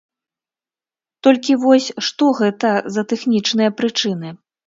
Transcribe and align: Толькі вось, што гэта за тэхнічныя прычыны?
Толькі 1.27 1.57
вось, 1.65 1.87
што 2.09 2.31
гэта 2.41 2.71
за 2.97 3.05
тэхнічныя 3.13 3.69
прычыны? 3.83 4.29